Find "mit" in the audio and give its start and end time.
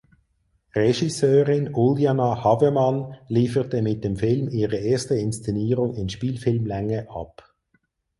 3.83-4.03